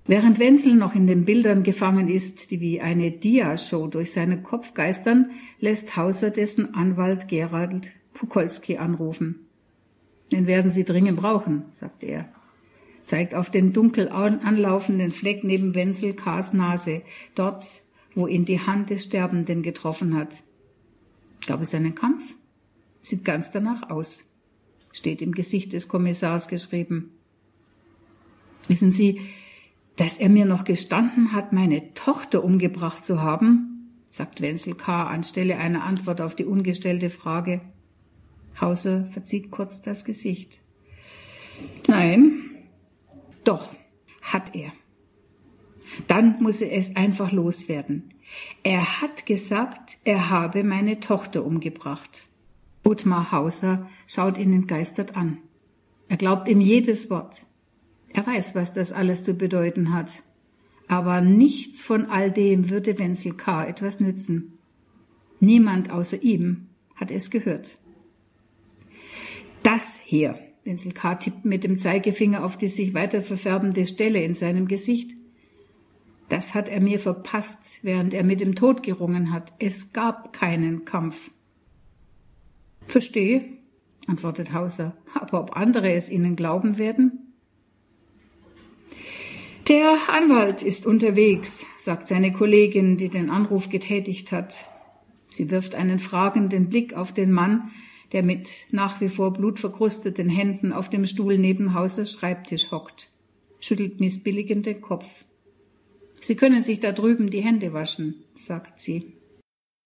Während 0.05 0.39
Wenzel 0.39 0.73
noch 0.73 0.95
in 0.95 1.05
den 1.05 1.23
Bildern 1.23 1.61
gefangen 1.61 2.09
ist, 2.09 2.49
die 2.49 2.61
wie 2.61 2.81
eine 2.81 3.11
Dia-Show 3.11 3.87
durch 3.87 4.11
seinen 4.11 4.41
Kopf 4.41 4.73
geistern, 4.73 5.29
lässt 5.59 5.95
Hauser 5.95 6.31
dessen 6.31 6.73
Anwalt 6.73 7.27
Gerald 7.27 7.91
Pukolski 8.15 8.77
anrufen. 8.77 9.47
Den 10.31 10.47
werden 10.47 10.71
Sie 10.71 10.83
dringend 10.83 11.17
brauchen, 11.17 11.65
sagt 11.71 12.03
er, 12.03 12.27
zeigt 13.03 13.35
auf 13.35 13.51
den 13.51 13.71
dunkel 13.71 14.09
anlaufenden 14.09 15.11
Fleck 15.11 15.43
neben 15.43 15.75
Wenzel 15.75 16.13
K.s 16.13 16.53
Nase, 16.53 17.03
dort, 17.35 17.83
wo 18.15 18.25
ihn 18.25 18.45
die 18.45 18.59
Hand 18.59 18.89
des 18.89 19.03
Sterbenden 19.03 19.61
getroffen 19.61 20.15
hat. 20.15 20.43
Gab 21.47 21.61
es 21.61 21.73
einen 21.73 21.95
Kampf? 21.95 22.23
Sieht 23.01 23.25
ganz 23.25 23.51
danach 23.51 23.89
aus, 23.89 24.29
steht 24.91 25.21
im 25.21 25.31
Gesicht 25.31 25.73
des 25.73 25.87
Kommissars 25.87 26.47
geschrieben. 26.47 27.11
Wissen 28.67 28.91
Sie, 28.91 29.21
dass 29.95 30.17
er 30.17 30.29
mir 30.29 30.45
noch 30.45 30.63
gestanden 30.63 31.33
hat, 31.33 31.51
meine 31.51 31.93
Tochter 31.93 32.43
umgebracht 32.43 33.03
zu 33.03 33.21
haben, 33.21 33.91
sagt 34.05 34.41
Wenzel 34.41 34.75
K. 34.75 35.07
anstelle 35.07 35.57
einer 35.57 35.83
Antwort 35.83 36.21
auf 36.21 36.35
die 36.35 36.45
ungestellte 36.45 37.09
Frage. 37.09 37.61
Hauser 38.59 39.05
verzieht 39.11 39.51
kurz 39.51 39.81
das 39.81 40.05
Gesicht. 40.05 40.61
Nein, 41.87 42.51
doch, 43.43 43.73
hat 44.21 44.55
er. 44.55 44.71
Dann 46.07 46.41
muss 46.41 46.61
er 46.61 46.71
es 46.71 46.95
einfach 46.95 47.31
loswerden. 47.31 48.13
Er 48.63 49.01
hat 49.01 49.25
gesagt, 49.25 49.97
er 50.03 50.29
habe 50.29 50.63
meine 50.63 50.99
Tochter 50.99 51.45
umgebracht. 51.45 52.23
Ottmar 52.83 53.31
Hauser 53.31 53.89
schaut 54.07 54.37
ihn 54.37 54.53
entgeistert 54.53 55.15
an. 55.15 55.37
Er 56.09 56.17
glaubt 56.17 56.47
ihm 56.47 56.59
jedes 56.59 57.09
Wort. 57.09 57.45
Er 58.13 58.25
weiß, 58.25 58.55
was 58.55 58.73
das 58.73 58.91
alles 58.91 59.23
zu 59.23 59.35
bedeuten 59.35 59.93
hat. 59.93 60.23
Aber 60.87 61.21
nichts 61.21 61.81
von 61.81 62.07
all 62.07 62.31
dem 62.31 62.69
würde 62.69 62.99
Wenzel 62.99 63.33
K. 63.33 63.65
etwas 63.65 63.99
nützen. 63.99 64.57
Niemand 65.39 65.89
außer 65.89 66.21
ihm 66.21 66.67
hat 66.95 67.11
es 67.11 67.31
gehört. 67.31 67.79
Das 69.63 70.01
hier, 70.03 70.37
Wenzel 70.63 70.91
K. 70.91 71.15
tippt 71.15 71.45
mit 71.45 71.63
dem 71.63 71.77
Zeigefinger 71.77 72.43
auf 72.43 72.57
die 72.57 72.67
sich 72.67 72.93
weiter 72.93 73.21
verfärbende 73.21 73.87
Stelle 73.87 74.21
in 74.21 74.33
seinem 74.33 74.67
Gesicht, 74.67 75.15
das 76.31 76.53
hat 76.53 76.69
er 76.69 76.81
mir 76.81 76.99
verpasst, 76.99 77.79
während 77.81 78.13
er 78.13 78.23
mit 78.23 78.39
dem 78.39 78.55
Tod 78.55 78.83
gerungen 78.83 79.33
hat. 79.33 79.51
Es 79.59 79.91
gab 79.91 80.31
keinen 80.31 80.85
Kampf. 80.85 81.29
Verstehe, 82.87 83.57
antwortet 84.07 84.53
Hauser, 84.53 84.95
aber 85.13 85.41
ob 85.41 85.57
andere 85.57 85.91
es 85.91 86.09
Ihnen 86.09 86.37
glauben 86.37 86.77
werden? 86.77 87.33
Der 89.67 89.97
Anwalt 90.09 90.63
ist 90.63 90.85
unterwegs, 90.85 91.65
sagt 91.77 92.07
seine 92.07 92.31
Kollegin, 92.31 92.97
die 92.97 93.09
den 93.09 93.29
Anruf 93.29 93.69
getätigt 93.69 94.31
hat. 94.31 94.67
Sie 95.29 95.51
wirft 95.51 95.75
einen 95.75 95.99
fragenden 95.99 96.69
Blick 96.69 96.93
auf 96.93 97.13
den 97.13 97.31
Mann, 97.31 97.71
der 98.13 98.23
mit 98.23 98.49
nach 98.71 99.01
wie 99.01 99.09
vor 99.09 99.33
blutverkrusteten 99.33 100.29
Händen 100.29 100.71
auf 100.71 100.89
dem 100.89 101.05
Stuhl 101.05 101.37
neben 101.37 101.73
Hausers 101.73 102.11
Schreibtisch 102.11 102.71
hockt, 102.71 103.09
schüttelt 103.59 103.99
missbilligend 103.99 104.65
den 104.65 104.81
Kopf. 104.81 105.07
Sie 106.21 106.35
können 106.35 106.63
sich 106.63 106.79
da 106.79 106.91
drüben 106.91 107.31
die 107.31 107.41
Hände 107.41 107.73
waschen, 107.73 108.23
sagt 108.35 108.79
sie. 108.79 109.11